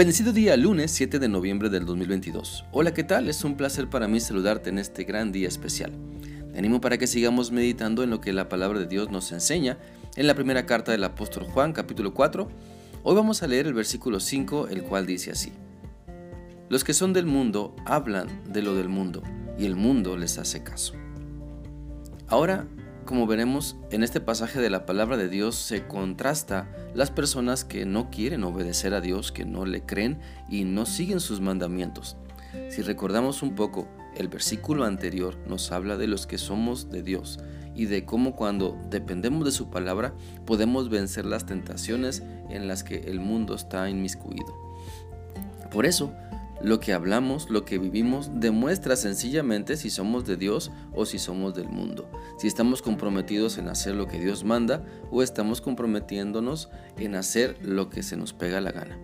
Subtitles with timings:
[0.00, 2.64] Bendecido día, lunes 7 de noviembre del 2022.
[2.72, 3.28] Hola, ¿qué tal?
[3.28, 5.92] Es un placer para mí saludarte en este gran día especial.
[6.52, 9.76] Te animo para que sigamos meditando en lo que la palabra de Dios nos enseña
[10.16, 12.48] en la primera carta del apóstol Juan, capítulo 4.
[13.02, 15.52] Hoy vamos a leer el versículo 5, el cual dice así.
[16.70, 19.22] Los que son del mundo hablan de lo del mundo,
[19.58, 20.94] y el mundo les hace caso.
[22.26, 22.66] Ahora
[23.10, 27.84] como veremos en este pasaje de la palabra de Dios se contrasta las personas que
[27.84, 32.16] no quieren obedecer a Dios, que no le creen y no siguen sus mandamientos.
[32.68, 37.40] Si recordamos un poco, el versículo anterior nos habla de los que somos de Dios
[37.74, 40.14] y de cómo cuando dependemos de su palabra
[40.46, 44.54] podemos vencer las tentaciones en las que el mundo está inmiscuido.
[45.72, 46.12] Por eso,
[46.62, 51.54] lo que hablamos, lo que vivimos, demuestra sencillamente si somos de Dios o si somos
[51.54, 52.10] del mundo.
[52.38, 57.88] Si estamos comprometidos en hacer lo que Dios manda o estamos comprometiéndonos en hacer lo
[57.88, 58.98] que se nos pega la gana.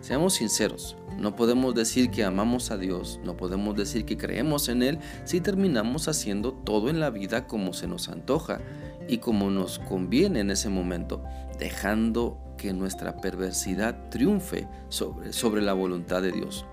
[0.00, 4.82] Seamos sinceros, no podemos decir que amamos a Dios, no podemos decir que creemos en
[4.82, 8.60] Él si terminamos haciendo todo en la vida como se nos antoja
[9.08, 11.24] y como nos conviene en ese momento,
[11.58, 16.66] dejando que nuestra perversidad triunfe sobre, sobre la voluntad de Dios.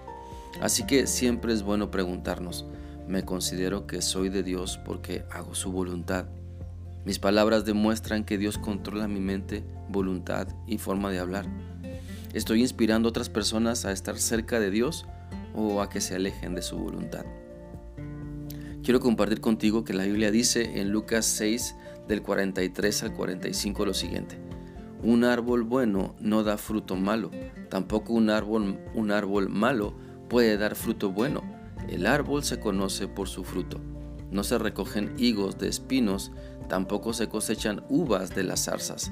[0.59, 2.65] Así que siempre es bueno preguntarnos,
[3.07, 6.25] ¿me considero que soy de Dios porque hago su voluntad?
[7.05, 11.47] Mis palabras demuestran que Dios controla mi mente, voluntad y forma de hablar.
[12.33, 15.05] ¿Estoy inspirando a otras personas a estar cerca de Dios
[15.55, 17.25] o a que se alejen de su voluntad?
[18.83, 21.75] Quiero compartir contigo que la Biblia dice en Lucas 6
[22.07, 24.37] del 43 al 45 lo siguiente.
[25.03, 27.31] Un árbol bueno no da fruto malo,
[27.69, 29.95] tampoco un árbol, un árbol malo
[30.31, 31.43] puede dar fruto bueno.
[31.89, 33.81] El árbol se conoce por su fruto.
[34.31, 36.31] No se recogen higos de espinos,
[36.69, 39.11] tampoco se cosechan uvas de las zarzas.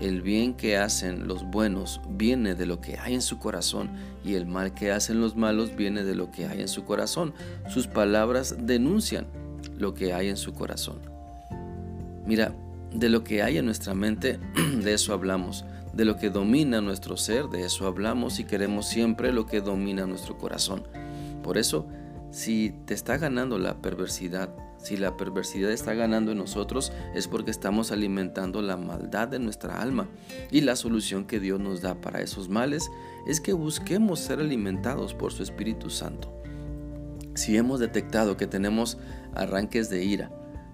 [0.00, 3.90] El bien que hacen los buenos viene de lo que hay en su corazón
[4.24, 7.34] y el mal que hacen los malos viene de lo que hay en su corazón.
[7.68, 9.26] Sus palabras denuncian
[9.76, 11.00] lo que hay en su corazón.
[12.24, 12.54] Mira,
[12.94, 14.38] de lo que hay en nuestra mente,
[14.84, 19.32] de eso hablamos de lo que domina nuestro ser, de eso hablamos y queremos siempre
[19.32, 20.84] lo que domina nuestro corazón.
[21.42, 21.86] Por eso,
[22.30, 27.50] si te está ganando la perversidad, si la perversidad está ganando en nosotros, es porque
[27.50, 30.08] estamos alimentando la maldad de nuestra alma.
[30.50, 32.90] Y la solución que Dios nos da para esos males
[33.26, 36.32] es que busquemos ser alimentados por su Espíritu Santo.
[37.34, 38.98] Si hemos detectado que tenemos
[39.34, 40.30] arranques de ira,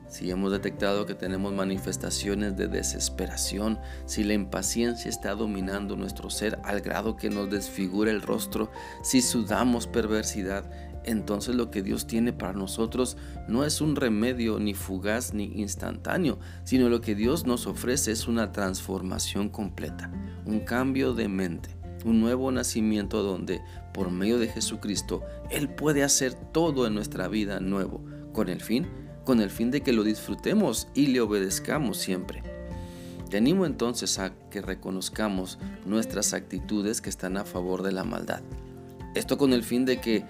[0.08, 6.58] si hemos detectado que tenemos manifestaciones de desesperación, si la impaciencia está dominando nuestro ser
[6.64, 8.70] al grado que nos desfigura el rostro,
[9.02, 10.70] si sudamos perversidad,
[11.04, 13.16] entonces lo que Dios tiene para nosotros
[13.48, 18.26] no es un remedio ni fugaz ni instantáneo, sino lo que Dios nos ofrece es
[18.26, 20.10] una transformación completa,
[20.44, 23.60] un cambio de mente, un nuevo nacimiento donde
[23.94, 29.05] por medio de Jesucristo Él puede hacer todo en nuestra vida nuevo, con el fin
[29.26, 32.42] con el fin de que lo disfrutemos y le obedezcamos siempre.
[33.28, 38.40] Te animo entonces a que reconozcamos nuestras actitudes que están a favor de la maldad.
[39.14, 40.24] Esto con el fin de que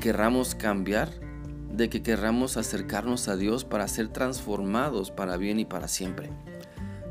[0.00, 1.10] querramos cambiar,
[1.72, 6.30] de que querramos acercarnos a Dios para ser transformados para bien y para siempre.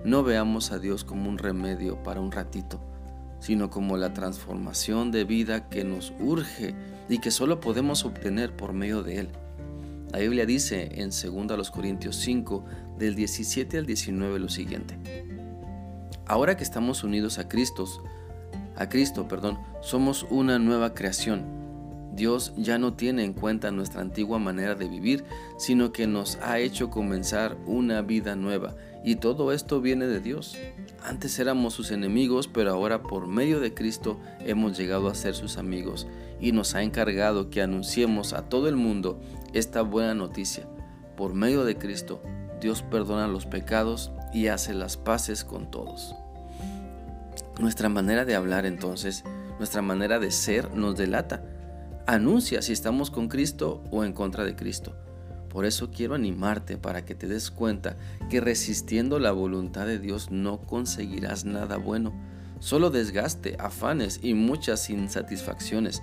[0.04, 2.82] No veamos a Dios como un remedio para un ratito,
[3.40, 6.74] sino como la transformación de vida que nos urge
[7.10, 9.30] y que solo podemos obtener por medio de Él.
[10.12, 12.66] La Biblia dice en 2 Corintios 5,
[13.00, 14.98] del 17 al 19 lo siguiente.
[16.26, 17.86] Ahora que estamos unidos a Cristo,
[18.76, 21.61] a Cristo, perdón, somos una nueva creación.
[22.14, 25.24] Dios ya no tiene en cuenta nuestra antigua manera de vivir,
[25.58, 28.76] sino que nos ha hecho comenzar una vida nueva.
[29.04, 30.58] Y todo esto viene de Dios.
[31.04, 35.58] Antes éramos sus enemigos, pero ahora por medio de Cristo hemos llegado a ser sus
[35.58, 36.08] amigos
[36.40, 39.20] y nos ha encargado que anunciemos a todo el mundo
[39.54, 40.68] esta buena noticia.
[41.16, 42.22] Por medio de Cristo,
[42.60, 46.16] Dios perdona los pecados y hace las paces con todos.
[47.60, 49.24] Nuestra manera de hablar entonces,
[49.58, 51.44] nuestra manera de ser nos delata.
[52.08, 54.96] Anuncia si estamos con Cristo o en contra de Cristo.
[55.50, 57.98] Por eso quiero animarte para que te des cuenta
[58.30, 62.14] que resistiendo la voluntad de Dios no conseguirás nada bueno,
[62.60, 66.02] solo desgaste, afanes y muchas insatisfacciones.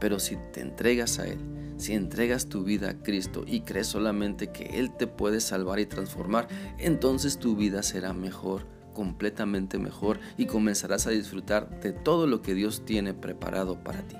[0.00, 1.38] Pero si te entregas a Él,
[1.76, 5.86] si entregas tu vida a Cristo y crees solamente que Él te puede salvar y
[5.86, 6.48] transformar,
[6.78, 12.54] entonces tu vida será mejor, completamente mejor y comenzarás a disfrutar de todo lo que
[12.54, 14.16] Dios tiene preparado para ti.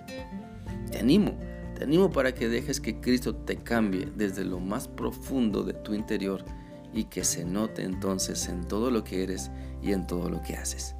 [0.94, 1.32] Te animo,
[1.76, 5.92] te animo para que dejes que Cristo te cambie desde lo más profundo de tu
[5.92, 6.44] interior
[6.92, 9.50] y que se note entonces en todo lo que eres
[9.82, 10.94] y en todo lo que haces.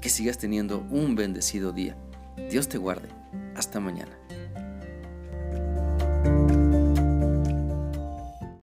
[0.00, 1.96] Que sigas teniendo un bendecido día
[2.48, 3.08] Dios te guarde.
[3.56, 4.16] Hasta mañana.